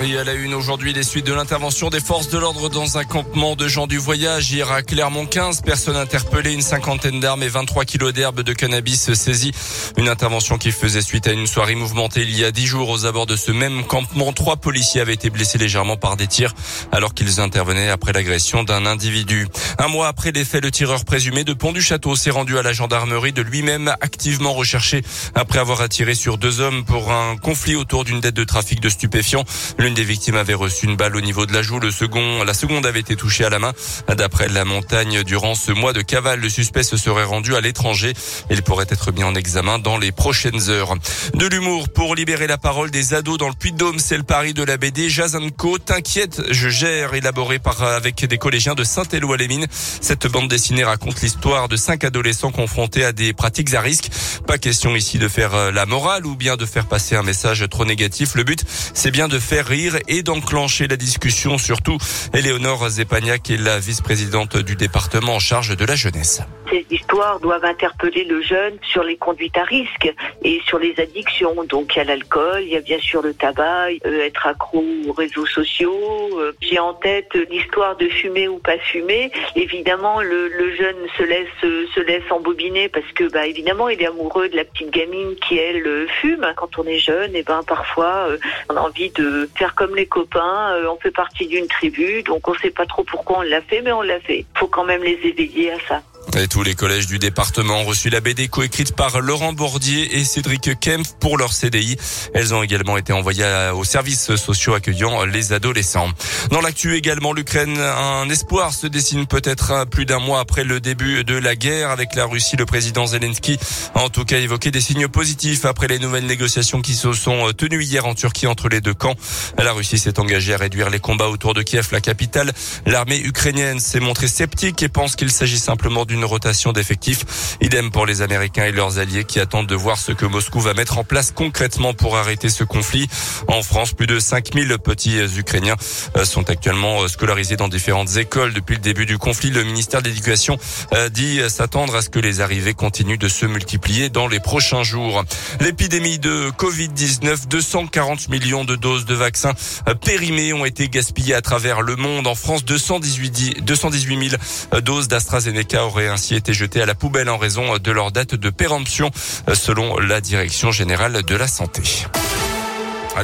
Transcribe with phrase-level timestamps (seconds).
[0.00, 3.04] Et à la une aujourd'hui, les suites de l'intervention des forces de l'ordre dans un
[3.04, 4.52] campement de gens du voyage.
[4.52, 9.12] Hier à Clermont, 15 personnes interpellées, une cinquantaine d'armes et 23 kilos d'herbe de cannabis
[9.14, 9.50] saisis.
[9.96, 13.06] Une intervention qui faisait suite à une soirée mouvementée il y a dix jours aux
[13.06, 14.32] abords de ce même campement.
[14.32, 16.54] Trois policiers avaient été blessés légèrement par des tirs
[16.92, 19.48] alors qu'ils intervenaient après l'agression d'un individu.
[19.78, 22.62] Un mois après les faits, le tireur présumé de Pont du Château s'est rendu à
[22.62, 25.02] la gendarmerie de lui-même activement recherché
[25.34, 28.88] après avoir attiré sur deux hommes pour un conflit autour d'une dette de trafic de
[28.88, 29.44] stupéfiants.
[29.88, 31.80] L'une des victimes avait reçu une balle au niveau de la joue.
[31.80, 33.72] Le second, la seconde avait été touchée à la main.
[34.18, 38.12] D'après la montagne, durant ce mois de cavale, le suspect se serait rendu à l'étranger.
[38.50, 40.94] Il pourrait être mis en examen dans les prochaines heures.
[41.32, 43.98] De l'humour pour libérer la parole des ados dans le Puy-de-Dôme.
[43.98, 45.78] C'est le pari de la BD Jazanko.
[45.78, 49.68] T'inquiète, je gère, élaboré par, avec des collégiens de Saint-Éloi-les-Mines.
[50.02, 54.10] Cette bande dessinée raconte l'histoire de cinq adolescents confrontés à des pratiques à risque.
[54.46, 57.86] Pas question ici de faire la morale ou bien de faire passer un message trop
[57.86, 58.34] négatif.
[58.34, 59.66] Le but, c'est bien de faire
[60.08, 61.58] et d'enclencher la discussion.
[61.58, 61.98] Surtout,
[62.34, 66.42] Éléonore Zepagnac est la vice-présidente du département en charge de la jeunesse.
[66.70, 71.64] Ces histoires doivent interpeller le jeune sur les conduites à risque et sur les addictions.
[71.64, 74.84] Donc il y a l'alcool, il y a bien sûr le tabac, euh, être accro
[75.06, 75.98] aux réseaux sociaux.
[76.38, 79.30] Euh, J'ai en tête l'histoire de fumer ou pas fumer.
[79.56, 81.48] Évidemment, le, jeune se laisse
[81.94, 85.56] se laisse embobiner parce que bah évidemment il est amoureux de la petite gamine qui
[85.56, 86.46] elle fume.
[86.56, 90.06] Quand on est jeune, et ben parfois euh, on a envie de faire comme les
[90.06, 90.76] copains.
[90.90, 93.92] on fait partie d'une tribu, donc on sait pas trop pourquoi on l'a fait, mais
[93.92, 94.44] on l'a fait.
[94.54, 96.02] Faut quand même les éveiller à ça.
[96.38, 100.24] Et tous les collèges du département ont reçu la BD coécrite par Laurent Bordier et
[100.24, 101.96] Cédric Kempf pour leur CDI.
[102.32, 106.08] Elles ont également été envoyées aux services sociaux accueillant les adolescents.
[106.52, 111.24] Dans l'actu également, l'Ukraine, un espoir se dessine peut-être plus d'un mois après le début
[111.24, 112.56] de la guerre avec la Russie.
[112.56, 113.58] Le président Zelensky
[113.96, 117.52] a en tout cas évoqué des signes positifs après les nouvelles négociations qui se sont
[117.52, 119.16] tenues hier en Turquie entre les deux camps.
[119.58, 122.52] La Russie s'est engagée à réduire les combats autour de Kiev, la capitale.
[122.86, 127.56] L'armée ukrainienne s'est montrée sceptique et pense qu'il s'agit simplement d'une rotation d'effectifs.
[127.60, 130.74] Idem pour les Américains et leurs alliés qui attendent de voir ce que Moscou va
[130.74, 133.08] mettre en place concrètement pour arrêter ce conflit.
[133.48, 135.76] En France, plus de 5000 petits Ukrainiens
[136.16, 139.50] euh, sont actuellement euh, scolarisés dans différentes écoles depuis le début du conflit.
[139.50, 140.58] Le ministère de l'Éducation
[140.92, 144.82] euh, dit s'attendre à ce que les arrivées continuent de se multiplier dans les prochains
[144.82, 145.24] jours.
[145.60, 149.54] L'épidémie de Covid-19, 240 millions de doses de vaccins
[150.02, 152.26] périmés ont été gaspillées à travers le monde.
[152.26, 157.38] En France, 218, 218 000 doses d'AstraZeneca auraient ainsi été jetés à la poubelle en
[157.38, 159.10] raison de leur date de péremption,
[159.52, 161.82] selon la Direction générale de la santé.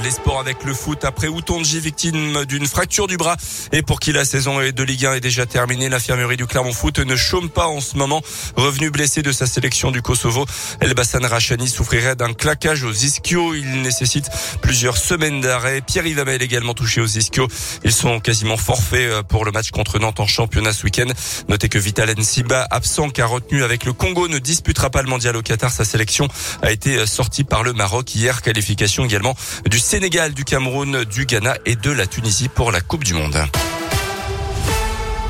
[0.02, 3.36] Les sports avec le foot après Outonji, victime d'une fracture du bras.
[3.72, 6.98] Et pour qui la saison de Ligue 1 est déjà terminée, l'infirmerie du Clermont Foot
[6.98, 8.20] ne chôme pas en ce moment.
[8.56, 10.46] Revenu blessé de sa sélection du Kosovo,
[10.80, 13.54] Elbasan Rachani souffrirait d'un claquage aux ischios.
[13.54, 14.28] Il nécessite
[14.62, 15.80] plusieurs semaines d'arrêt.
[15.80, 17.48] Pierre Yvamel également touché aux ischios.
[17.84, 21.08] Ils sont quasiment forfaits pour le match contre Nantes en championnat ce week-end.
[21.48, 25.36] Notez que Vital Nsiba, absent car retenu avec le Congo, ne disputera pas le mondial
[25.36, 25.70] au Qatar.
[25.70, 26.26] Sa sélection
[26.62, 28.42] a été sortie par le Maroc hier.
[28.42, 33.04] Qualification également du Sénégal, du Cameroun, du Ghana et de la Tunisie pour la Coupe
[33.04, 33.36] du Monde.